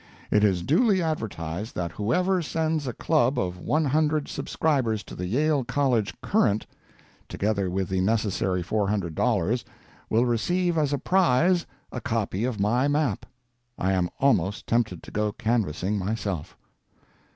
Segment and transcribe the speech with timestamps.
[0.31, 5.27] It is duly advertised that whoever sends a club of one hundred subscribers to the
[5.27, 12.45] Yale College "Courant"—together with the necessary four hundred dollars—will receive as a prize a copy
[12.45, 13.27] of my map!
[13.77, 16.57] I am almost tempted to go canvassing myself.